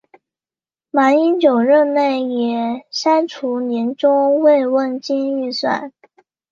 [0.89, 5.93] 马英九任内也删除年终慰问金预算。